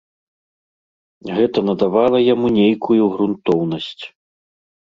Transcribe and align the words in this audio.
Гэта 1.41 1.59
надавала 1.69 2.23
яму 2.33 2.47
нейкую 2.59 3.03
грунтоўнасць. 3.15 4.03